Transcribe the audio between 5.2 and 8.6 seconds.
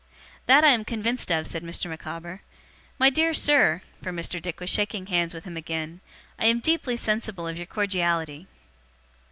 with him again; 'I am deeply sensible of your cordiality!